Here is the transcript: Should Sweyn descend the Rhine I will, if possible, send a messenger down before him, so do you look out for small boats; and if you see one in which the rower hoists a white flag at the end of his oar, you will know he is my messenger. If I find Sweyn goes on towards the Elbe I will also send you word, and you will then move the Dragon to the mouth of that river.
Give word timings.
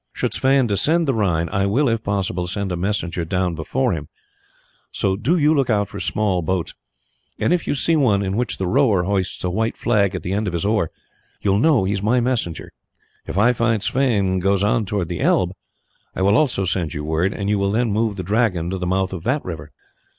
Should 0.13 0.33
Sweyn 0.33 0.65
descend 0.65 1.07
the 1.07 1.13
Rhine 1.13 1.47
I 1.51 1.67
will, 1.67 1.87
if 1.87 2.03
possible, 2.03 2.47
send 2.47 2.71
a 2.71 2.75
messenger 2.75 3.23
down 3.23 3.53
before 3.53 3.93
him, 3.93 4.07
so 4.91 5.15
do 5.15 5.37
you 5.37 5.53
look 5.53 5.69
out 5.69 5.89
for 5.89 5.99
small 5.99 6.41
boats; 6.41 6.73
and 7.37 7.53
if 7.53 7.67
you 7.67 7.75
see 7.75 7.95
one 7.95 8.23
in 8.23 8.35
which 8.35 8.57
the 8.57 8.65
rower 8.65 9.03
hoists 9.03 9.43
a 9.43 9.51
white 9.51 9.77
flag 9.77 10.15
at 10.15 10.23
the 10.23 10.33
end 10.33 10.47
of 10.47 10.53
his 10.53 10.65
oar, 10.65 10.89
you 11.41 11.51
will 11.51 11.59
know 11.59 11.83
he 11.83 11.93
is 11.93 12.01
my 12.01 12.19
messenger. 12.19 12.71
If 13.27 13.37
I 13.37 13.53
find 13.53 13.83
Sweyn 13.83 14.39
goes 14.39 14.63
on 14.63 14.85
towards 14.85 15.07
the 15.09 15.21
Elbe 15.21 15.51
I 16.15 16.23
will 16.23 16.35
also 16.35 16.65
send 16.65 16.95
you 16.95 17.05
word, 17.05 17.31
and 17.31 17.47
you 17.47 17.59
will 17.59 17.69
then 17.71 17.91
move 17.91 18.15
the 18.15 18.23
Dragon 18.23 18.71
to 18.71 18.79
the 18.79 18.87
mouth 18.87 19.13
of 19.13 19.21
that 19.25 19.45
river. 19.45 19.71